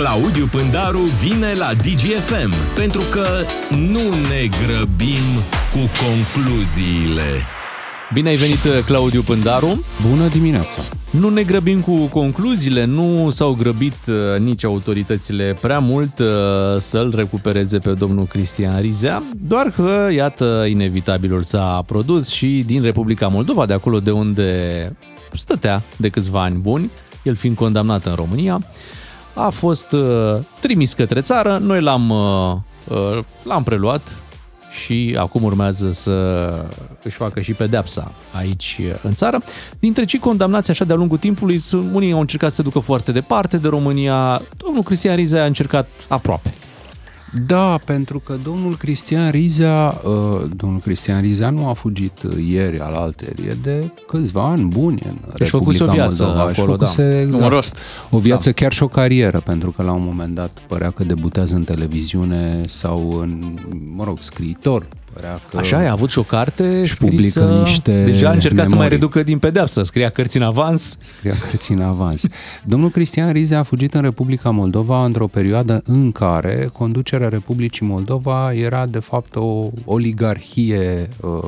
Claudiu 0.00 0.46
Pândaru 0.46 0.98
vine 0.98 1.52
la 1.52 1.74
DGFM 1.74 2.74
pentru 2.74 3.00
că 3.10 3.26
nu 3.76 4.00
ne 4.28 4.48
grăbim 4.64 5.26
cu 5.72 5.78
concluziile. 5.78 7.28
Bine 8.12 8.28
ai 8.28 8.36
venit, 8.36 8.84
Claudiu 8.84 9.22
Pândaru. 9.22 9.84
Bună 10.08 10.28
dimineața! 10.28 10.82
Nu 11.10 11.28
ne 11.28 11.42
grăbim 11.42 11.80
cu 11.80 11.94
concluziile, 11.96 12.84
nu 12.84 13.30
s-au 13.30 13.54
grăbit 13.54 13.96
uh, 14.08 14.14
nici 14.38 14.64
autoritățile 14.64 15.56
prea 15.60 15.78
mult 15.78 16.18
uh, 16.18 16.26
să-l 16.78 17.12
recupereze 17.16 17.78
pe 17.78 17.90
domnul 17.90 18.26
Cristian 18.26 18.80
Rizea, 18.80 19.22
doar 19.46 19.70
că, 19.70 20.08
iată, 20.14 20.66
inevitabilul 20.68 21.42
s-a 21.42 21.82
produs 21.86 22.28
și 22.28 22.62
din 22.66 22.82
Republica 22.82 23.28
Moldova, 23.28 23.66
de 23.66 23.72
acolo 23.72 23.98
de 23.98 24.10
unde 24.10 24.92
stătea 25.34 25.82
de 25.96 26.08
câțiva 26.08 26.42
ani 26.42 26.56
buni, 26.56 26.90
el 27.22 27.34
fiind 27.34 27.56
condamnat 27.56 28.04
în 28.04 28.14
România, 28.14 28.60
a 29.44 29.50
fost 29.50 29.92
uh, 29.92 30.38
trimis 30.60 30.92
către 30.92 31.20
țară, 31.20 31.58
noi 31.62 31.80
l-am, 31.80 32.12
l-am 33.42 33.62
preluat, 33.62 34.02
și 34.84 35.16
acum 35.18 35.42
urmează 35.42 35.90
să 35.90 36.14
își 37.02 37.16
facă 37.16 37.40
și 37.40 37.52
pedepsa 37.52 38.12
aici 38.36 38.80
în 39.02 39.14
țară. 39.14 39.38
Dintre 39.78 40.04
cei 40.04 40.18
condamnați 40.18 40.70
așa 40.70 40.84
de-a 40.84 40.96
lungul 40.96 41.18
timpului, 41.18 41.60
unii 41.92 42.12
au 42.12 42.20
încercat 42.20 42.48
să 42.48 42.54
se 42.54 42.62
ducă 42.62 42.78
foarte 42.78 43.12
departe 43.12 43.56
de 43.56 43.68
România, 43.68 44.42
domnul 44.56 44.82
Cristian 44.82 45.16
Riza 45.16 45.42
a 45.42 45.46
încercat 45.46 45.88
aproape. 46.08 46.54
Da, 47.46 47.78
pentru 47.84 48.18
că 48.18 48.36
domnul 48.44 48.76
Cristian 48.76 49.30
Rizea, 49.30 50.00
uh, 50.04 50.42
domnul 50.56 50.80
Cristian 50.80 51.20
Rizea 51.20 51.50
nu 51.50 51.68
a 51.68 51.72
fugit 51.72 52.12
ieri 52.48 52.80
al 52.80 52.94
alterie 52.94 53.56
de 53.62 53.90
câțiva 54.06 54.42
ani 54.42 54.64
buni 54.64 55.02
în 55.06 55.16
Își 55.38 55.50
făcuse 55.50 55.82
o 55.84 55.86
viață 55.86 56.24
Moldova. 56.24 56.48
acolo, 56.48 56.70
făcuse, 56.72 57.10
da. 57.10 57.20
exact, 57.20 57.42
Un 57.42 57.48
rost. 57.48 57.78
O 58.10 58.18
viață 58.18 58.48
da. 58.48 58.54
chiar 58.54 58.72
și 58.72 58.82
o 58.82 58.88
carieră, 58.88 59.40
pentru 59.40 59.70
că 59.70 59.82
la 59.82 59.92
un 59.92 60.02
moment 60.04 60.34
dat 60.34 60.58
părea 60.66 60.90
că 60.90 61.04
debutează 61.04 61.54
în 61.54 61.64
televiziune 61.64 62.60
sau 62.68 63.18
în, 63.20 63.42
mă 63.94 64.04
rog, 64.04 64.18
scriitor, 64.20 64.86
Părea 65.12 65.40
că 65.50 65.58
Așa, 65.58 65.78
a 65.78 65.90
avut 65.90 66.10
și 66.10 66.18
o 66.18 66.22
carte 66.22 66.84
și 66.84 66.94
scrisă... 66.94 67.40
publică 67.40 67.62
niște 67.62 68.04
Deja 68.04 68.28
a 68.28 68.32
încercat 68.32 68.56
memorii. 68.56 68.70
să 68.70 68.76
mai 68.76 68.88
reducă 68.88 69.22
din 69.22 69.38
pedeapsă, 69.38 69.82
scria 69.82 70.08
cărți 70.08 70.36
în 70.36 70.42
avans. 70.42 70.96
Scria 71.00 71.34
cărți 71.50 71.72
în 71.72 71.80
avans. 71.80 72.24
Domnul 72.64 72.90
Cristian 72.90 73.32
Rize 73.32 73.54
a 73.54 73.62
fugit 73.62 73.94
în 73.94 74.02
Republica 74.02 74.50
Moldova 74.50 75.04
într-o 75.04 75.26
perioadă 75.26 75.82
în 75.84 76.12
care 76.12 76.68
conducerea 76.72 77.28
Republicii 77.28 77.86
Moldova 77.86 78.52
era 78.52 78.86
de 78.86 78.98
fapt 78.98 79.36
o 79.36 79.70
oligarhie 79.84 81.08
uh, 81.20 81.38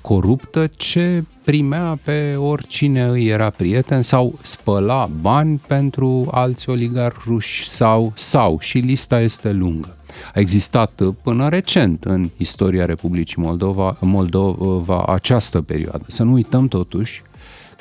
coruptă 0.00 0.70
ce 0.76 1.24
primea 1.44 1.98
pe 2.04 2.34
oricine 2.36 3.02
îi 3.02 3.26
era 3.26 3.50
prieten 3.50 4.02
sau 4.02 4.38
spăla 4.42 5.08
bani 5.20 5.60
pentru 5.66 6.28
alți 6.30 6.68
oligarhi 6.68 7.22
ruși 7.26 7.68
sau, 7.68 8.12
sau 8.14 8.58
și 8.60 8.78
lista 8.78 9.20
este 9.20 9.52
lungă. 9.52 9.96
A 10.34 10.40
existat 10.40 11.02
până 11.22 11.48
recent 11.48 12.04
în 12.04 12.30
istoria 12.36 12.84
Republicii 12.84 13.42
Moldova, 13.42 13.96
Moldova 14.00 15.02
această 15.02 15.60
perioadă. 15.60 16.04
Să 16.06 16.22
nu 16.22 16.32
uităm 16.32 16.68
totuși 16.68 17.22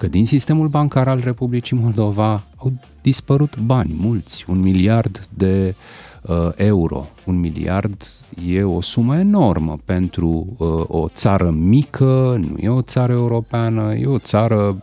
că 0.02 0.08
din 0.08 0.26
sistemul 0.26 0.68
bancar 0.68 1.08
al 1.08 1.22
Republicii 1.24 1.78
Moldova 1.78 2.44
au 2.56 2.72
dispărut 3.02 3.60
bani 3.60 3.96
mulți, 4.00 4.46
un 4.48 4.60
miliard 4.60 5.28
de 5.34 5.76
uh, 6.22 6.50
euro. 6.56 7.10
Un 7.26 7.40
miliard 7.40 8.08
e 8.48 8.64
o 8.64 8.82
sumă 8.82 9.18
enormă 9.18 9.78
pentru 9.86 10.56
uh, 10.58 10.84
o 10.88 11.08
țară 11.08 11.50
mică, 11.50 12.40
nu 12.50 12.58
e 12.60 12.70
o 12.70 12.82
țară 12.82 13.12
europeană, 13.12 13.94
e 13.94 14.06
o 14.06 14.20
țară 14.20 14.80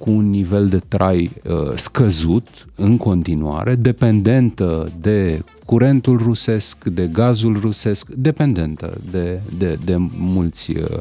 cu 0.00 0.10
un 0.10 0.30
nivel 0.30 0.68
de 0.68 0.80
trai 0.88 1.30
uh, 1.44 1.72
scăzut 1.74 2.68
în 2.74 2.96
continuare, 2.96 3.74
dependentă 3.74 4.92
de 5.00 5.42
curentul 5.64 6.18
rusesc, 6.18 6.84
de 6.84 7.06
gazul 7.12 7.58
rusesc, 7.60 8.08
dependentă 8.08 8.98
de, 9.10 9.40
de, 9.58 9.78
de 9.84 9.96
mulți 10.18 10.70
uh, 10.70 10.98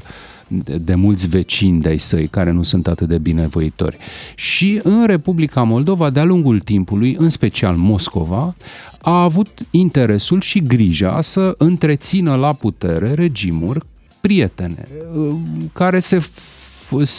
de, 0.49 0.77
de 0.77 0.95
mulți 0.95 1.27
vecini 1.27 1.81
de-ai 1.81 1.97
săi 1.97 2.27
care 2.27 2.51
nu 2.51 2.63
sunt 2.63 2.87
atât 2.87 3.07
de 3.07 3.17
binevoitori. 3.17 3.97
Și 4.35 4.79
în 4.83 5.05
Republica 5.05 5.63
Moldova, 5.63 6.09
de-a 6.09 6.23
lungul 6.23 6.59
timpului, 6.59 7.15
în 7.19 7.29
special 7.29 7.75
Moscova, 7.75 8.55
a 9.01 9.21
avut 9.21 9.59
interesul 9.71 10.41
și 10.41 10.63
grija 10.63 11.21
să 11.21 11.55
întrețină 11.57 12.35
la 12.35 12.53
putere 12.53 13.13
regimuri 13.13 13.85
prietene, 14.21 14.87
uh, 15.15 15.35
care 15.73 15.99
se 15.99 16.21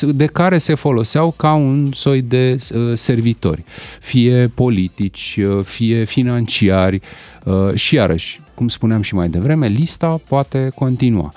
de 0.02 0.26
care 0.26 0.58
se 0.58 0.74
foloseau 0.74 1.34
ca 1.36 1.52
un 1.52 1.90
soi 1.92 2.22
de 2.22 2.56
uh, 2.74 2.92
servitori, 2.94 3.64
fie 4.00 4.50
politici, 4.54 5.38
uh, 5.40 5.64
fie 5.64 6.04
financiari 6.04 7.00
uh, 7.44 7.74
și 7.74 7.94
iarăși, 7.94 8.40
cum 8.54 8.68
spuneam 8.68 9.02
și 9.02 9.14
mai 9.14 9.28
devreme, 9.28 9.66
lista 9.66 10.20
poate 10.28 10.70
continua. 10.74 11.32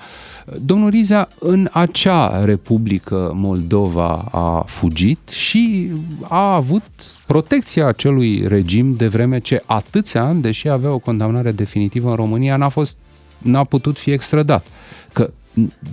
Domnul 0.64 0.90
Riza 0.90 1.28
în 1.38 1.68
acea 1.72 2.44
Republică 2.44 3.32
Moldova 3.34 4.28
a 4.30 4.64
fugit 4.66 5.28
și 5.28 5.90
a 6.22 6.54
avut 6.54 6.82
protecția 7.26 7.86
acelui 7.86 8.46
regim 8.46 8.94
de 8.94 9.06
vreme 9.06 9.38
ce 9.38 9.62
atâția 9.66 10.24
ani, 10.24 10.42
deși 10.42 10.68
avea 10.68 10.90
o 10.90 10.98
condamnare 10.98 11.52
definitivă 11.52 12.08
în 12.10 12.16
România, 12.16 12.56
n-a 12.56 12.68
fost 12.68 12.96
n-a 13.44 13.64
putut 13.64 13.98
fi 13.98 14.10
extradat. 14.10 14.66
Că 14.66 14.66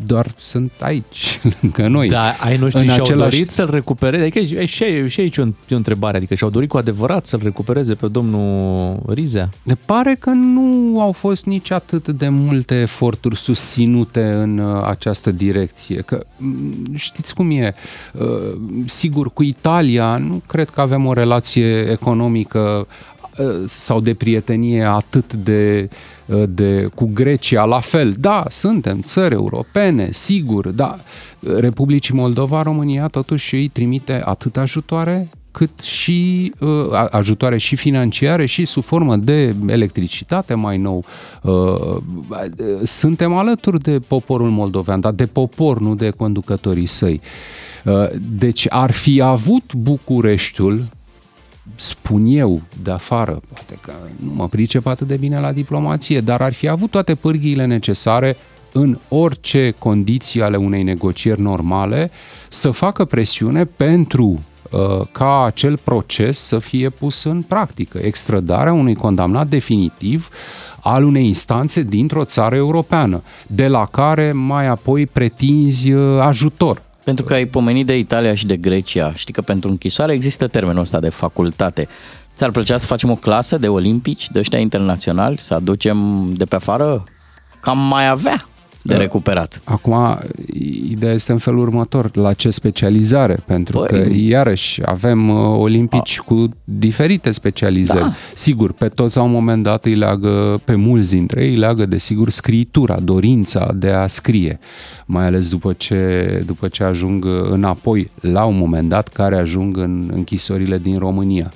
doar 0.05 0.33
sunt 0.37 0.71
aici, 0.79 1.39
lângă 1.61 1.87
noi. 1.87 2.07
Da, 2.09 2.35
ai 2.39 2.57
noștri 2.57 2.81
În 2.81 2.87
și-au 2.87 3.01
același- 3.01 3.29
dorit 3.29 3.49
să-l 3.51 3.69
recupereze, 3.71 4.23
adică 4.23 4.39
e 4.39 4.65
și, 4.65 5.09
și 5.09 5.19
aici 5.19 5.37
o, 5.37 5.41
e 5.41 5.53
o 5.71 5.75
întrebare, 5.75 6.17
adică 6.17 6.35
și-au 6.35 6.49
dorit 6.49 6.69
cu 6.69 6.77
adevărat 6.77 7.25
să-l 7.25 7.39
recupereze 7.43 7.93
pe 7.93 8.07
domnul 8.07 8.99
Rizea? 9.07 9.49
Ne 9.63 9.75
pare 9.85 10.15
că 10.19 10.29
nu 10.29 11.01
au 11.01 11.11
fost 11.11 11.45
nici 11.45 11.71
atât 11.71 12.07
de 12.07 12.29
multe 12.29 12.75
eforturi 12.79 13.35
susținute 13.37 14.23
în 14.23 14.57
uh, 14.57 14.83
această 14.85 15.31
direcție. 15.31 16.01
Că 16.01 16.25
m, 16.37 16.95
știți 16.95 17.33
cum 17.35 17.51
e, 17.51 17.75
uh, 18.13 18.25
sigur, 18.85 19.33
cu 19.33 19.43
Italia 19.43 20.17
nu 20.17 20.41
cred 20.47 20.69
că 20.69 20.81
avem 20.81 21.05
o 21.05 21.13
relație 21.13 21.79
economică 21.91 22.59
uh, 22.89 23.20
sau 23.65 24.01
de 24.01 24.13
prietenie 24.13 24.83
atât 24.83 25.33
de, 25.33 25.89
uh, 26.25 26.43
de 26.49 26.89
cu 26.95 27.09
Grecia 27.13 27.63
la 27.63 27.79
fel. 27.79 28.15
Da, 28.19 28.43
suntem 28.49 29.01
țări 29.01 29.33
europene, 29.33 30.11
sigur, 30.11 30.67
da. 30.67 30.99
Republicii 31.57 32.15
Moldova, 32.15 32.61
România 32.61 33.07
totuși 33.07 33.55
îi 33.55 33.67
trimite 33.67 34.21
atât 34.23 34.57
ajutoare 34.57 35.29
cât 35.51 35.79
și 35.79 36.51
uh, 36.59 36.69
ajutoare 37.09 37.57
și 37.57 37.75
financiare 37.75 38.45
și 38.45 38.65
sub 38.65 38.83
formă 38.83 39.15
de 39.15 39.55
electricitate 39.67 40.53
mai 40.53 40.77
nou. 40.77 41.03
Uh, 41.41 41.97
suntem 42.83 43.33
alături 43.33 43.81
de 43.81 43.99
poporul 44.07 44.49
moldovean, 44.49 44.99
dar 44.99 45.11
de 45.11 45.25
popor, 45.25 45.79
nu 45.79 45.95
de 45.95 46.09
conducătorii 46.09 46.85
săi. 46.85 47.21
Uh, 47.85 48.07
deci 48.37 48.65
ar 48.69 48.91
fi 48.91 49.21
avut 49.21 49.73
Bucureștiul 49.73 50.85
spun 51.75 52.25
eu 52.25 52.61
de 52.83 52.91
afară, 52.91 53.41
poate 53.53 53.77
că 53.81 53.91
nu 54.15 54.31
mă 54.33 54.47
pricep 54.47 54.85
atât 54.85 55.07
de 55.07 55.15
bine 55.15 55.39
la 55.39 55.51
diplomație, 55.51 56.21
dar 56.21 56.41
ar 56.41 56.53
fi 56.53 56.67
avut 56.67 56.89
toate 56.91 57.15
pârghiile 57.15 57.65
necesare 57.65 58.37
în 58.71 58.97
orice 59.07 59.75
condiții 59.77 60.41
ale 60.41 60.57
unei 60.57 60.83
negocieri 60.83 61.41
normale 61.41 62.11
să 62.49 62.71
facă 62.71 63.05
presiune 63.05 63.65
pentru 63.65 64.39
uh, 64.71 65.07
ca 65.11 65.43
acel 65.43 65.77
proces 65.77 66.39
să 66.39 66.59
fie 66.59 66.89
pus 66.89 67.23
în 67.23 67.41
practică. 67.41 67.97
Extradarea 67.97 68.73
unui 68.73 68.95
condamnat 68.95 69.47
definitiv 69.47 70.29
al 70.81 71.03
unei 71.03 71.25
instanțe 71.25 71.81
dintr-o 71.81 72.23
țară 72.23 72.55
europeană, 72.55 73.23
de 73.47 73.67
la 73.67 73.85
care 73.85 74.31
mai 74.31 74.67
apoi 74.67 75.05
pretinzi 75.05 75.91
uh, 75.91 76.19
ajutor. 76.19 76.81
Pentru 77.03 77.25
că 77.25 77.33
ai 77.33 77.45
pomenit 77.45 77.85
de 77.85 77.97
Italia 77.97 78.35
și 78.35 78.45
de 78.45 78.57
Grecia. 78.57 79.13
Știi 79.15 79.33
că 79.33 79.41
pentru 79.41 79.69
închisoare 79.69 80.13
există 80.13 80.47
termenul 80.47 80.81
ăsta 80.81 80.99
de 80.99 81.09
facultate. 81.09 81.87
Ți-ar 82.35 82.51
plăcea 82.51 82.77
să 82.77 82.85
facem 82.85 83.09
o 83.09 83.15
clasă 83.15 83.57
de 83.57 83.67
olimpici, 83.67 84.29
de 84.31 84.39
ăștia 84.39 84.59
internaționali, 84.59 85.37
să 85.37 85.53
aducem 85.53 86.29
de 86.33 86.45
pe 86.45 86.55
afară? 86.55 87.03
Cam 87.59 87.77
mai 87.77 88.07
avea 88.07 88.45
de 88.83 88.95
recuperat. 88.95 89.61
Acum, 89.63 90.19
ideea 90.89 91.13
este 91.13 91.31
în 91.31 91.37
felul 91.37 91.59
următor, 91.59 92.15
la 92.15 92.33
ce 92.33 92.49
specializare? 92.49 93.37
Pentru 93.45 93.85
Păi- 93.85 93.89
că, 93.89 94.07
iarăși, 94.13 94.81
avem 94.85 95.29
uh, 95.29 95.57
olimpici 95.59 96.19
cu 96.19 96.49
diferite 96.63 97.31
specializări. 97.31 97.99
Da. 97.99 98.13
Sigur, 98.33 98.71
pe 98.71 98.87
toți 98.87 99.17
la 99.17 99.23
un 99.23 99.31
moment 99.31 99.63
dat 99.63 99.85
îi 99.85 99.95
leagă, 99.95 100.61
pe 100.65 100.75
mulți 100.75 101.09
dintre 101.09 101.43
ei, 101.43 101.49
îi 101.49 101.57
leagă, 101.57 101.85
desigur, 101.85 102.29
scriitura, 102.29 102.99
dorința 102.99 103.71
de 103.75 103.89
a 103.89 104.07
scrie, 104.07 104.59
mai 105.05 105.25
ales 105.25 105.49
după 105.49 105.73
ce, 105.73 106.43
după 106.45 106.67
ce 106.67 106.83
ajung 106.83 107.25
înapoi, 107.49 108.11
la 108.21 108.43
un 108.43 108.57
moment 108.57 108.89
dat, 108.89 109.07
care 109.07 109.37
ajung 109.37 109.77
în 109.77 110.09
închisorile 110.13 110.77
din 110.77 110.97
România. 110.97 111.51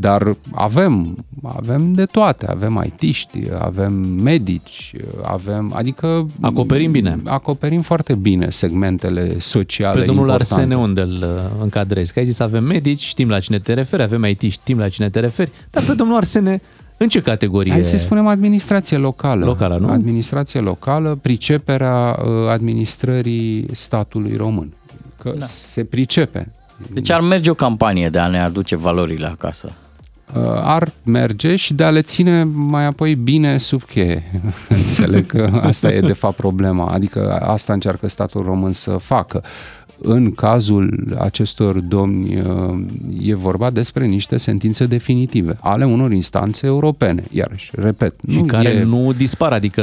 Dar 0.00 0.36
avem 0.50 1.16
avem 1.42 1.92
de 1.92 2.04
toate, 2.04 2.46
avem 2.46 2.76
aitiști, 2.76 3.40
avem 3.58 3.92
medici, 4.22 4.92
avem, 5.22 5.72
adică... 5.74 6.26
Acoperim 6.40 6.90
bine. 6.90 7.18
Acoperim 7.24 7.80
foarte 7.80 8.14
bine 8.14 8.50
segmentele 8.50 9.38
sociale 9.38 10.00
Pe 10.00 10.06
domnul 10.06 10.28
importante. 10.28 10.54
Arsene 10.54 10.76
unde 10.76 11.00
îl 11.00 11.22
uh, 11.22 11.62
încadrezi? 11.62 12.12
Că 12.12 12.18
ai 12.18 12.24
zis 12.24 12.40
avem 12.40 12.64
medici, 12.64 13.00
știm 13.00 13.28
la 13.28 13.40
cine 13.40 13.58
te 13.58 13.74
referi, 13.74 14.02
avem 14.02 14.22
aitiști, 14.22 14.60
știm 14.60 14.78
la 14.78 14.88
cine 14.88 15.10
te 15.10 15.20
referi, 15.20 15.50
dar 15.70 15.82
pe 15.82 15.92
domnul 15.92 16.16
Arsene 16.16 16.60
în 16.96 17.08
ce 17.08 17.20
categorie? 17.20 17.72
Hai 17.72 17.84
să 17.84 17.96
spunem 17.96 18.26
administrație 18.26 18.96
locală. 18.96 19.44
Locală, 19.44 19.76
nu? 19.80 19.88
Administrație 19.88 20.60
locală, 20.60 21.18
priceperea 21.22 22.18
uh, 22.24 22.48
administrării 22.48 23.66
statului 23.72 24.36
român. 24.36 24.72
Că 25.22 25.32
da. 25.38 25.44
se 25.44 25.84
pricepe. 25.84 26.52
Deci 26.92 27.10
ar 27.10 27.20
merge 27.20 27.50
o 27.50 27.54
campanie 27.54 28.08
de 28.08 28.18
a 28.18 28.26
ne 28.26 28.40
aduce 28.40 28.76
valorile 28.76 29.26
acasă. 29.26 29.72
Uh, 30.34 30.42
ar 30.62 30.92
merge 31.02 31.56
și 31.56 31.74
de 31.74 31.84
a 31.84 31.90
le 31.90 32.02
ține 32.02 32.42
mai 32.44 32.84
apoi 32.84 33.14
bine 33.14 33.58
sub 33.58 33.82
cheie. 33.82 34.40
Înțeleg 34.68 35.26
că 35.26 35.60
asta 35.62 35.92
e 35.92 36.00
de 36.00 36.12
fapt 36.12 36.36
problema. 36.36 36.86
Adică 36.86 37.38
asta 37.40 37.72
încearcă 37.72 38.08
statul 38.08 38.42
român 38.42 38.72
să 38.72 38.90
facă. 38.90 39.42
În 40.02 40.32
cazul 40.32 41.16
acestor 41.18 41.78
domni 41.78 42.42
e 43.22 43.34
vorba 43.34 43.70
despre 43.70 44.06
niște 44.06 44.36
sentințe 44.36 44.86
definitive 44.86 45.56
ale 45.60 45.84
unor 45.84 46.12
instanțe 46.12 46.66
europene. 46.66 47.22
Iarăși, 47.30 47.70
repet, 47.74 48.14
și 48.28 48.36
nu 48.36 48.44
care 48.44 48.68
e... 48.68 48.82
nu 48.82 49.12
dispar, 49.16 49.52
adică 49.52 49.82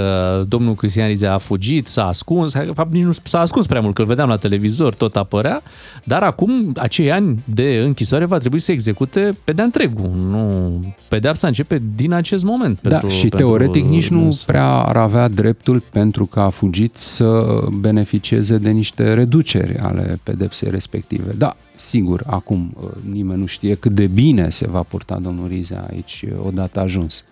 domnul 0.49 0.75
Cristian 0.75 1.07
Rizea 1.07 1.33
a 1.33 1.37
fugit, 1.37 1.87
s-a 1.87 2.05
ascuns, 2.05 2.53
de 2.53 2.71
fapt 2.73 2.91
nici 2.91 3.03
nu 3.03 3.11
s-a 3.23 3.39
ascuns 3.39 3.65
prea 3.65 3.81
mult, 3.81 3.95
că 3.95 4.01
îl 4.01 4.07
vedeam 4.07 4.29
la 4.29 4.37
televizor, 4.37 4.93
tot 4.93 5.15
apărea, 5.15 5.61
dar 6.03 6.23
acum 6.23 6.71
acei 6.75 7.11
ani 7.11 7.39
de 7.43 7.81
închisoare 7.83 8.25
va 8.25 8.37
trebui 8.37 8.59
să 8.59 8.71
execute 8.71 9.37
pe 9.43 9.51
de 9.51 9.61
întregul, 9.61 10.11
nu 10.29 10.79
pedeapsa 11.07 11.47
începe 11.47 11.81
din 11.95 12.13
acest 12.13 12.43
moment. 12.43 12.79
Da, 12.81 12.89
pentru, 12.89 13.09
și 13.09 13.27
pentru 13.27 13.37
teoretic 13.37 13.85
nici 13.85 14.07
nu 14.07 14.21
dânsul. 14.21 14.43
prea 14.45 14.69
ar 14.69 14.97
avea 14.97 15.27
dreptul 15.27 15.83
pentru 15.91 16.25
că 16.25 16.39
a 16.39 16.49
fugit 16.49 16.95
să 16.95 17.59
beneficieze 17.79 18.57
de 18.57 18.69
niște 18.69 19.13
reduceri 19.13 19.77
ale 19.77 20.04
pedepsei 20.23 20.69
respective. 20.69 21.33
Da, 21.37 21.55
sigur, 21.75 22.23
acum 22.25 22.75
uh, 22.79 22.89
nimeni 23.11 23.39
nu 23.39 23.45
știe 23.45 23.75
cât 23.75 23.91
de 23.91 24.07
bine 24.07 24.49
se 24.49 24.67
va 24.67 24.83
purta 24.83 25.19
domnul 25.21 25.47
Rizea 25.47 25.85
aici 25.89 26.25
uh, 26.27 26.45
odată 26.45 26.79
ajuns. 26.79 27.23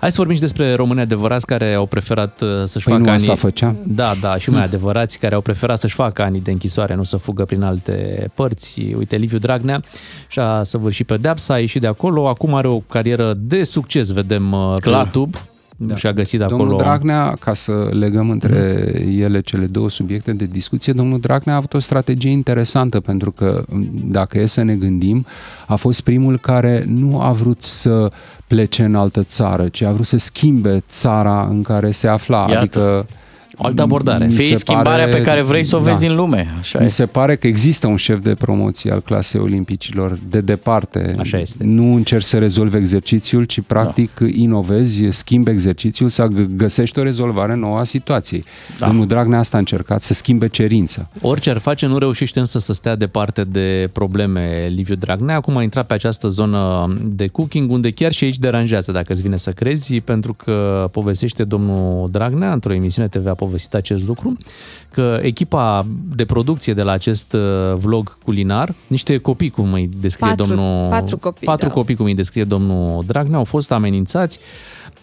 Hai 0.00 0.10
să 0.10 0.18
vorbim 0.18 0.34
și 0.34 0.40
despre 0.42 0.74
români 0.74 1.00
adevărați 1.00 1.46
care 1.46 1.74
au 1.74 1.86
preferat 1.86 2.40
uh, 2.40 2.48
să-și 2.64 2.84
Păi 2.84 2.92
facă 2.92 3.04
nu 3.04 3.10
anii... 3.10 3.28
asta 3.28 3.34
făcea? 3.34 3.76
Da, 3.86 4.14
da, 4.20 4.36
și 4.36 4.50
mai 4.50 4.62
adevărați 4.62 5.18
care 5.18 5.34
au 5.34 5.40
preferat 5.40 5.78
să-și 5.78 5.94
facă 5.94 6.22
anii 6.22 6.40
de 6.40 6.50
închisoare, 6.50 6.94
nu 6.94 7.02
să 7.02 7.16
fugă 7.16 7.44
prin 7.44 7.62
alte 7.62 8.28
părți. 8.34 8.80
Uite, 8.96 9.16
Liviu 9.16 9.38
Dragnea 9.38 9.82
și-a 10.28 10.62
săvârșit 10.62 11.06
pedeapsa, 11.06 11.54
a 11.54 11.58
ieșit 11.58 11.80
de 11.80 11.86
acolo, 11.86 12.28
acum 12.28 12.54
are 12.54 12.68
o 12.68 12.78
carieră 12.78 13.34
de 13.38 13.64
succes, 13.64 14.10
vedem 14.10 14.52
uh, 14.52 14.74
pe 14.74 14.80
Clar. 14.80 15.02
YouTube. 15.02 15.38
Da. 15.76 15.96
Și-a 15.96 16.12
găsit 16.12 16.42
acolo... 16.42 16.58
Domnul 16.58 16.76
Dragnea, 16.78 17.36
ca 17.40 17.54
să 17.54 17.88
legăm 17.90 18.30
între 18.30 18.92
ele 19.18 19.40
cele 19.40 19.66
două 19.66 19.90
subiecte 19.90 20.32
de 20.32 20.44
discuție, 20.44 20.92
domnul 20.92 21.20
Dragnea 21.20 21.54
a 21.54 21.56
avut 21.56 21.74
o 21.74 21.78
strategie 21.78 22.30
interesantă 22.30 23.00
pentru 23.00 23.30
că, 23.32 23.64
dacă 24.04 24.38
e 24.38 24.46
să 24.46 24.62
ne 24.62 24.74
gândim, 24.74 25.26
a 25.66 25.74
fost 25.74 26.00
primul 26.00 26.38
care 26.38 26.84
nu 26.86 27.20
a 27.20 27.32
vrut 27.32 27.62
să 27.62 28.10
plece 28.46 28.84
în 28.84 28.94
altă 28.94 29.22
țară, 29.22 29.68
ci 29.68 29.82
a 29.82 29.92
vrut 29.92 30.06
să 30.06 30.16
schimbe 30.16 30.82
țara 30.88 31.46
în 31.50 31.62
care 31.62 31.90
se 31.90 32.08
afla. 32.08 32.46
Iată. 32.48 32.58
Adică 32.58 33.06
O 33.06 33.23
altă 33.58 33.82
abordare. 33.82 34.26
mi 34.26 34.32
Fii 34.32 34.44
se 34.44 34.54
schimbarea 34.54 35.04
pare- 35.04 35.16
pe 35.16 35.22
care 35.22 35.42
vrei 35.42 35.64
să 35.64 35.76
o 35.76 35.78
da. 35.78 35.90
vezi 35.90 36.06
în 36.06 36.14
lume. 36.14 36.54
Așa 36.60 36.78
Mi 36.78 36.84
e. 36.84 36.88
se 36.88 37.06
pare 37.06 37.36
că 37.36 37.46
există 37.46 37.86
un 37.86 37.96
șef 37.96 38.22
de 38.22 38.34
promoție 38.34 38.92
al 38.92 39.00
clasei 39.00 39.40
olimpicilor 39.40 40.18
de 40.28 40.40
departe. 40.40 41.14
Așa 41.18 41.38
este. 41.38 41.64
Nu 41.64 41.94
încerci 41.94 42.24
să 42.24 42.38
rezolvi 42.38 42.76
exercițiul, 42.76 43.44
ci 43.44 43.60
practic 43.60 44.10
da. 44.20 44.26
inovezi, 44.32 45.02
schimbi 45.10 45.50
exercițiul, 45.50 46.08
să 46.08 46.24
g- 46.28 46.56
găsești 46.56 46.98
o 46.98 47.02
rezolvare 47.02 47.54
nouă 47.54 47.78
a 47.78 47.84
situației. 47.84 48.44
Da. 48.44 48.76
Da. 48.78 48.86
Domnul 48.86 49.06
Dragnea 49.06 49.38
asta 49.38 49.56
a 49.56 49.60
încercat, 49.60 50.02
să 50.02 50.14
schimbe 50.14 50.48
cerința. 50.48 51.08
Orice 51.20 51.50
ar 51.50 51.58
face, 51.58 51.86
nu 51.86 51.98
reușește 51.98 52.38
însă 52.38 52.58
să 52.58 52.72
stea 52.72 52.96
departe 52.96 53.44
de 53.44 53.88
probleme 53.92 54.68
Liviu 54.74 54.94
Dragnea. 54.94 55.36
Acum 55.36 55.56
a 55.56 55.62
intrat 55.62 55.86
pe 55.86 55.94
această 55.94 56.28
zonă 56.28 56.92
de 57.04 57.26
cooking, 57.26 57.70
unde 57.70 57.90
chiar 57.90 58.12
și 58.12 58.24
aici 58.24 58.38
deranjează, 58.38 58.92
dacă 58.92 59.12
îți 59.12 59.22
vine 59.22 59.36
să 59.36 59.50
crezi, 59.50 60.00
pentru 60.00 60.34
că 60.34 60.88
povestește 60.92 61.44
domnul 61.44 62.08
Dragnea, 62.10 62.52
într-o 62.52 62.72
emisiune 62.74 63.08
TV 63.08 63.26
a 63.26 63.32
povestit 63.44 63.74
acest 63.74 64.06
lucru, 64.06 64.36
că 64.90 65.18
echipa 65.22 65.86
de 66.16 66.24
producție 66.24 66.74
de 66.74 66.82
la 66.82 66.92
acest 66.92 67.32
uh, 67.32 67.40
vlog 67.78 68.18
culinar, 68.24 68.74
niște 68.86 69.16
copii, 69.18 69.50
cum 69.50 69.72
îi 69.72 69.90
descrie 70.00 70.28
Patru- 70.28 70.46
domnul... 70.54 70.88
patru 70.88 71.16
copii, 71.18 71.46
Patru 71.46 71.66
da. 71.68 71.72
copii, 71.74 71.94
cum 71.96 72.04
îi 72.04 72.14
descrie 72.14 72.44
domnul 72.44 73.02
Dragnea, 73.06 73.38
au 73.38 73.44
fost 73.44 73.72
amenințați, 73.72 74.38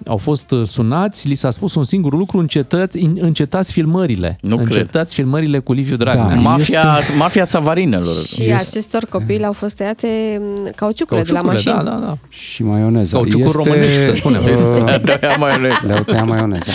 au 0.07 0.17
fost 0.17 0.51
uh, 0.51 0.61
sunați, 0.65 1.27
li 1.27 1.35
s-a 1.35 1.49
spus 1.49 1.75
un 1.75 1.83
singur 1.83 2.13
lucru, 2.13 2.37
încetați, 2.37 2.97
încetați 3.19 3.71
filmările. 3.71 4.37
Nu 4.41 4.55
cred. 4.55 4.67
încetați 4.67 5.13
filmările 5.13 5.59
cu 5.59 5.73
Liviu 5.73 5.95
Dragnea. 5.95 6.27
Da. 6.27 6.35
Mafia, 6.35 6.99
mafia 7.17 7.45
savarinelor. 7.45 8.13
Și 8.25 8.41
Este- 8.41 8.53
acestor 8.53 9.05
copii 9.09 9.37
le-au 9.37 9.53
fost 9.53 9.75
tăiate 9.75 10.41
m, 10.41 10.69
cauciucurile 10.75 11.25
de 11.25 11.31
la 11.31 11.39
Cauciucurile, 11.41 11.73
mașini. 11.73 11.91
da, 11.91 11.99
da, 11.99 12.05
da. 12.05 12.17
Și 12.29 12.63
maioneza. 12.63 13.17
Cauciucuri 13.17 13.53
românești, 13.63 14.05
să 14.05 14.11
spunem. 14.13 14.41
uh, 14.85 14.99
Tăia 15.19 15.35
maioneză. 15.39 15.87
le-au 15.87 16.03
tăiat 16.03 16.27
maioneza. 16.27 16.71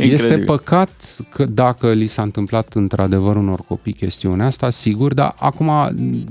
Incredibil. 0.00 0.12
Este 0.14 0.36
păcat 0.36 0.90
că 1.28 1.44
dacă 1.44 1.92
li 1.92 2.06
s-a 2.06 2.22
întâmplat 2.22 2.72
într-adevăr 2.74 3.36
unor 3.36 3.60
copii 3.68 3.92
chestiunea 3.92 4.46
asta, 4.46 4.70
sigur, 4.70 5.14
dar 5.14 5.34
acum 5.38 5.66
m, 5.66 6.24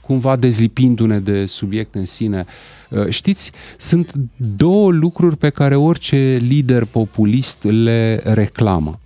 cumva 0.00 0.36
dezlipindu-ne 0.36 1.18
de 1.18 1.46
subiect 1.46 1.94
în 1.94 2.04
sine, 2.04 2.44
uh, 2.90 3.08
știți, 3.08 3.52
sunt 3.76 4.12
două 4.56 4.90
lucruri 4.90 5.36
pe 5.36 5.50
care 5.50 5.76
orice 5.76 6.38
lider 6.40 6.84
populist 6.84 7.64
le 7.64 8.20
reclamă. 8.24 9.00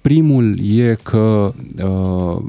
Primul 0.00 0.58
e 0.78 0.98
că 1.02 1.54
uh, 1.82 2.42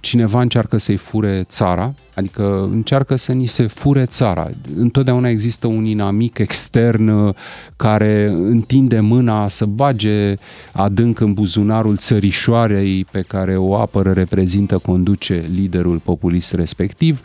cineva 0.00 0.40
încearcă 0.40 0.76
să-i 0.76 0.96
fure 0.96 1.42
țara, 1.48 1.94
adică 2.20 2.68
încearcă 2.72 3.16
să 3.16 3.32
ni 3.32 3.46
se 3.46 3.66
fure 3.66 4.04
țara. 4.04 4.50
Întotdeauna 4.76 5.28
există 5.28 5.66
un 5.66 5.84
inamic 5.84 6.38
extern 6.38 7.08
uh, 7.08 7.34
care 7.76 8.28
întinde 8.28 9.00
mâna 9.00 9.48
să 9.48 9.64
bage 9.64 10.34
adânc 10.72 11.20
în 11.20 11.32
buzunarul 11.32 11.96
țărișoarei 11.96 13.06
pe 13.10 13.20
care 13.20 13.56
o 13.56 13.76
apără, 13.76 14.12
reprezintă, 14.12 14.78
conduce 14.78 15.44
liderul 15.54 16.00
populist 16.04 16.52
respectiv 16.52 17.20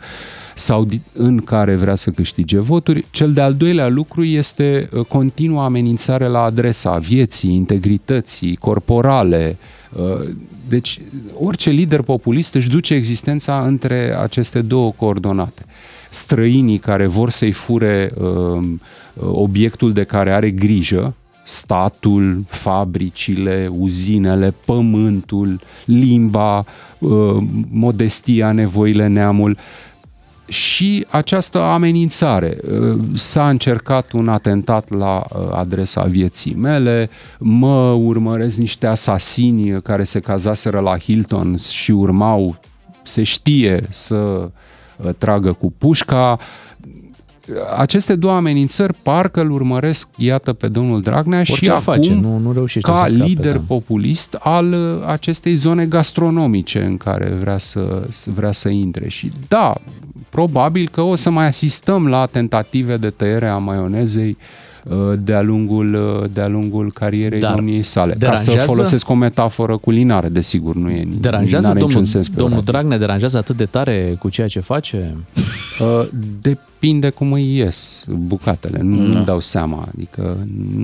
sau 0.54 0.84
di- 0.84 1.00
în 1.12 1.40
care 1.40 1.74
vrea 1.74 1.94
să 1.94 2.10
câștige 2.10 2.58
voturi. 2.58 3.04
Cel 3.10 3.32
de-al 3.32 3.54
doilea 3.54 3.88
lucru 3.88 4.24
este 4.24 4.88
uh, 4.92 5.04
continua 5.04 5.64
amenințare 5.64 6.26
la 6.26 6.42
adresa 6.42 6.98
vieții, 6.98 7.54
integrității 7.54 8.56
corporale. 8.56 9.56
Uh, 9.98 10.28
Deci 10.68 11.00
orice 11.38 11.70
lider 11.70 12.02
populist 12.02 12.54
își 12.54 12.68
duce 12.68 12.94
existența 12.94 13.60
între 13.66 14.16
aceste 14.20 14.62
două 14.62 14.92
coordonate. 14.92 15.62
Străinii 16.10 16.78
care 16.78 17.06
vor 17.06 17.30
să-i 17.30 17.52
fure 17.52 18.12
uh, 18.18 18.64
obiectul 19.20 19.92
de 19.92 20.02
care 20.04 20.30
are 20.32 20.50
grijă, 20.50 21.14
statul, 21.44 22.44
fabricile, 22.48 23.68
uzinele, 23.72 24.54
pământul, 24.64 25.60
limba, 25.84 26.64
uh, 26.98 27.36
modestia, 27.70 28.52
nevoile, 28.52 29.06
neamul, 29.06 29.56
și 30.46 31.06
această 31.10 31.60
amenințare. 31.60 32.58
Uh, 32.80 32.98
S-a 33.14 33.48
încercat 33.48 34.12
un 34.12 34.28
atentat 34.28 34.90
la 34.90 35.16
uh, 35.30 35.48
adresa 35.52 36.02
vieții 36.02 36.54
mele, 36.54 37.10
mă 37.38 37.90
urmăresc 37.90 38.56
niște 38.56 38.86
asasini 38.86 39.82
care 39.82 40.04
se 40.04 40.20
cazaseră 40.20 40.80
la 40.80 40.98
Hilton 40.98 41.58
și 41.58 41.90
urmau, 41.90 42.56
se 43.02 43.22
știe, 43.22 43.86
să 43.90 44.14
uh, 44.14 45.10
tragă 45.18 45.52
cu 45.52 45.72
pușca. 45.78 46.38
Aceste 47.78 48.14
două 48.16 48.34
amenințări 48.34 48.94
parcă 49.02 49.40
îl 49.40 49.50
urmăresc, 49.50 50.08
iată, 50.16 50.52
pe 50.52 50.68
domnul 50.68 51.02
Dragnea 51.02 51.42
și 51.42 51.52
Orice 51.52 51.70
ar 51.70 51.76
acum, 51.76 51.92
face, 51.94 52.12
nu- 52.14 52.38
nu 52.38 52.52
reușește 52.52 52.90
ca 52.90 53.04
să 53.04 53.10
scape, 53.10 53.24
lider 53.28 53.52
da. 53.56 53.62
populist 53.66 54.34
al 54.34 54.72
uh, 54.72 55.06
acestei 55.06 55.54
zone 55.54 55.84
gastronomice 55.86 56.82
în 56.84 56.96
care 56.96 57.28
vrea 57.40 57.58
să, 57.58 58.06
să- 58.08 58.30
vrea 58.34 58.52
să 58.52 58.68
intre. 58.68 59.08
Și 59.08 59.32
da, 59.48 59.74
probabil 60.36 60.88
că 60.92 61.00
o 61.00 61.14
să 61.14 61.30
mai 61.30 61.46
asistăm 61.46 62.08
la 62.08 62.26
tentative 62.26 62.96
de 62.96 63.10
tăiere 63.10 63.48
a 63.48 63.56
maionezei 63.56 64.36
uh, 64.84 64.96
de-a 65.18 65.42
lungul, 65.42 65.94
uh, 66.22 66.30
de-a 66.32 66.48
lungul 66.48 66.92
carierei 66.92 67.40
Dar 67.40 67.54
domniei 67.54 67.82
sale. 67.82 68.10
Ca 68.10 68.34
să 68.34 68.44
deranjează- 68.44 68.72
folosesc 68.72 69.08
o 69.08 69.14
metaforă 69.14 69.76
culinară, 69.76 70.28
desigur, 70.28 70.74
nu 70.74 70.90
e 70.90 71.08
Deranjează 71.20 71.66
n-are 71.66 71.78
domnul, 71.78 71.98
niciun 72.00 72.04
sens 72.04 72.26
domnul 72.26 72.46
peorativ. 72.48 72.70
Dragnea, 72.70 72.98
deranjează 72.98 73.36
atât 73.36 73.56
de 73.56 73.64
tare 73.64 74.16
cu 74.18 74.28
ceea 74.28 74.46
ce 74.48 74.60
face? 74.60 75.16
Uh, 75.80 76.06
De 76.40 76.56
depinde 76.78 77.10
cum 77.10 77.32
îi 77.32 77.56
ies 77.56 78.04
bucatele, 78.08 78.78
nu, 78.82 78.96
Da. 78.96 79.18
nu 79.18 79.24
dau 79.24 79.40
seama. 79.40 79.88
Adică 79.94 80.36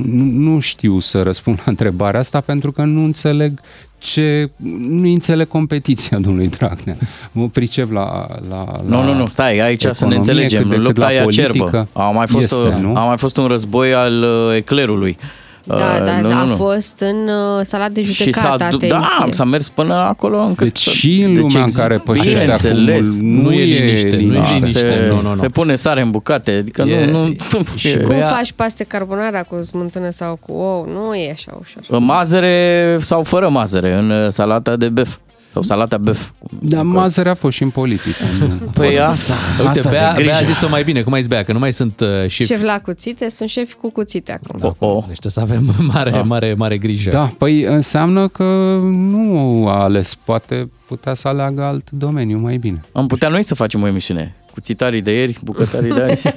nu, 0.06 0.24
nu 0.24 0.60
știu 0.60 1.00
să 1.00 1.22
răspund 1.22 1.56
la 1.58 1.64
întrebarea 1.66 2.20
asta 2.20 2.40
pentru 2.40 2.72
că 2.72 2.82
nu 2.82 3.04
înțeleg 3.04 3.60
ce, 3.98 4.50
nu 4.88 5.08
înțeleg 5.08 5.48
competiția 5.48 6.18
domnului 6.18 6.48
Dragnea. 6.48 6.96
Mă 7.32 7.48
pricep 7.48 7.92
la, 7.92 8.26
la, 8.48 8.64
la 8.64 8.82
Nu, 8.86 9.02
nu, 9.02 9.14
nu, 9.14 9.26
stai, 9.26 9.58
aici 9.58 9.80
să 9.80 9.86
ne 9.86 9.92
economie, 9.92 10.16
înțelegem. 10.16 10.60
cât 10.60 10.68
de 10.70 10.74
cât 10.76 10.84
Lupta 10.84 11.00
la 11.06 11.12
e 11.12 11.20
acerbă. 11.20 11.48
politică. 11.58 11.88
A 11.92 12.10
mai, 12.10 12.26
fost, 12.26 12.44
Este, 12.44 12.60
uh, 12.68 12.74
nu? 12.80 12.96
a 12.96 13.04
mai 13.04 13.16
fost 13.16 13.36
un 13.36 13.46
război 13.46 13.94
al 13.94 14.22
uh, 14.22 14.56
eclerului. 14.56 15.16
Da, 15.64 15.74
Uh, 15.74 16.04
dar 16.04 16.20
nu, 16.22 16.28
nu, 16.28 16.34
a 16.34 16.42
nu. 16.44 16.54
fost 16.56 17.00
în 17.00 17.28
uh, 17.28 17.60
sala 17.64 17.88
de 17.88 18.02
și 18.02 18.12
s-a, 18.14 18.24
judecată, 18.24 18.56
du- 18.56 18.64
atenție. 18.64 18.88
da, 18.88 19.26
s-a 19.30 19.44
mers 19.44 19.68
până 19.68 19.94
acolo 19.94 20.38
încât... 20.38 20.66
Deci 20.66 20.78
și 20.78 21.22
în 21.22 21.32
Deci 21.34 21.42
lumea 21.42 21.60
în 21.60 21.66
ex- 21.68 21.76
care 21.76 21.96
pășește 21.96 22.38
bineînțeles. 22.40 23.16
acum 23.16 23.26
Nu 23.28 23.52
e 23.52 23.64
liniște, 23.64 24.16
nu 24.16 24.34
e 24.34 24.38
Da, 24.38 24.52
liniște. 24.54 24.78
se, 24.78 25.06
nu, 25.08 25.20
nu, 25.20 25.28
nu. 25.34 25.40
se 25.40 25.48
pune 25.48 25.74
sare 25.74 26.00
în 26.00 26.10
bucate, 26.10 26.50
adică 26.50 26.82
E- 26.82 27.10
nu, 27.10 27.26
nu, 27.26 27.34
și 27.76 27.88
e- 27.88 27.96
Cum 27.96 28.14
Ea- 28.14 28.26
faci 28.28 28.52
paste 28.52 28.84
carbonara 28.84 29.42
cu 29.42 29.62
smântână 29.62 30.10
sau 30.10 30.38
cu 30.46 30.52
ou? 30.52 30.88
Nu 30.92 31.14
e 31.14 31.30
așa 31.30 31.58
ușor. 31.60 31.98
mazăre 31.98 32.96
sau 33.00 33.22
fără 33.22 33.48
mazăre 33.48 33.92
în 33.94 34.10
uh, 34.10 34.28
salata 34.28 34.76
de 34.76 34.88
bef 34.88 35.16
sau 35.52 35.62
salata 35.62 35.98
bef. 35.98 36.30
Dar 36.60 36.82
mazăre 36.82 37.28
a 37.28 37.34
fost 37.34 37.56
și 37.56 37.62
în 37.62 37.70
politică. 37.70 38.24
Păi 38.72 38.98
asta, 38.98 39.34
Uite, 39.58 39.68
asta 39.78 39.90
Bea, 39.90 40.12
zic, 40.16 40.24
Bea 40.24 40.36
a 40.36 40.38
grijă. 40.38 40.52
zis-o 40.52 40.68
mai 40.68 40.84
bine, 40.84 41.02
cum 41.02 41.12
ai 41.12 41.20
zis 41.20 41.28
Bea, 41.28 41.42
că 41.42 41.52
nu 41.52 41.58
mai 41.58 41.72
sunt 41.72 42.00
uh, 42.00 42.08
șefi. 42.28 42.52
Șef 42.52 42.62
la 42.62 42.78
cuțite, 42.80 43.28
sunt 43.28 43.48
șefi 43.48 43.74
cu 43.74 43.90
cuțite 43.90 44.32
acum. 44.32 44.58
Oh, 44.62 44.74
oh. 44.78 45.04
Deci 45.08 45.18
trebuie 45.18 45.32
să 45.32 45.40
avem 45.40 45.74
mare, 45.94 46.10
Ah. 46.16 46.22
mare, 46.24 46.54
mare 46.54 46.78
grijă. 46.78 47.10
Da, 47.10 47.30
păi 47.38 47.62
înseamnă 47.62 48.28
că 48.28 48.78
nu 48.82 49.66
a 49.68 49.82
ales, 49.82 50.14
poate 50.14 50.70
putea 50.86 51.14
să 51.14 51.28
aleagă 51.28 51.62
alt 51.64 51.90
domeniu 51.90 52.38
mai 52.38 52.56
bine. 52.56 52.80
Am 52.92 53.06
putea 53.06 53.28
noi 53.28 53.42
să 53.42 53.54
facem 53.54 53.82
o 53.82 53.86
emisiune. 53.86 54.36
Cuțitarii 54.52 55.02
de 55.02 55.12
ieri, 55.12 55.38
bucătarii 55.42 55.92
de 55.92 56.02
azi. 56.02 56.34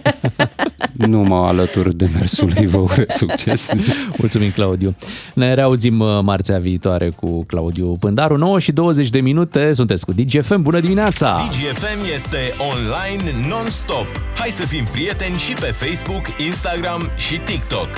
Nu 1.08 1.20
mă 1.20 1.36
alătur 1.36 1.94
de 1.94 2.10
mersului, 2.14 2.68
vă 2.68 2.78
urez 2.78 3.06
succes. 3.08 3.72
Mulțumim, 4.20 4.50
Claudiu. 4.50 4.96
Ne 5.34 5.54
reauzim 5.54 6.00
uh, 6.00 6.20
marțea 6.22 6.60
viitoare 6.60 7.10
cu 7.10 7.44
Claudiu 7.44 7.98
Pândaru. 8.00 8.38
9 8.38 8.60
și 8.60 8.72
20 8.72 9.10
de 9.10 9.20
minute, 9.20 9.74
sunteți 9.74 10.06
cu 10.06 10.12
DGFM. 10.12 10.62
Bună 10.62 10.80
dimineața! 10.80 11.50
DGFM 11.50 12.14
este 12.14 12.38
online 12.74 13.48
non-stop. 13.50 14.08
Hai 14.36 14.50
să 14.50 14.66
fim 14.66 14.84
prieteni 14.92 15.38
și 15.38 15.54
pe 15.54 15.66
Facebook, 15.66 16.26
Instagram 16.46 17.12
și 17.16 17.38
TikTok. 17.38 17.90